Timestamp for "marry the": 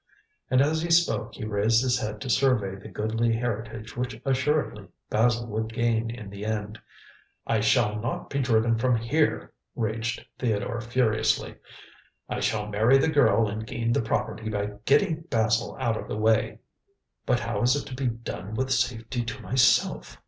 12.65-13.09